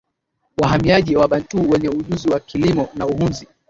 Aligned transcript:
wahamiaji 0.57 1.15
Wabantu 1.15 1.69
wenye 1.69 1.89
ujuzi 1.89 2.29
wa 2.29 2.39
kilimo 2.39 2.89
na 2.95 3.07
uhunzi 3.07 3.47